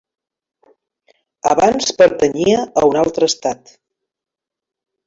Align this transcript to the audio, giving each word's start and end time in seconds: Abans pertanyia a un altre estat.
Abans 1.51 1.91
pertanyia 2.01 2.65
a 2.83 2.87
un 2.91 2.99
altre 3.05 3.31
estat. 3.35 3.79